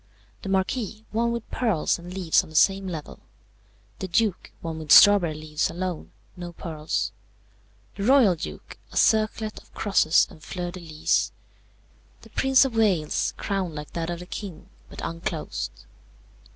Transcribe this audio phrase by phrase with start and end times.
[0.41, 3.19] The Marquis, one with pearls and leaves on the same level.
[3.99, 7.11] The Duke, one with strawberry leaves alone no pearls.
[7.95, 11.31] The Royal Duke, a circlet of crosses and fleurs de lys.
[12.23, 15.85] The Prince of Wales, crown like that of the King, but unclosed.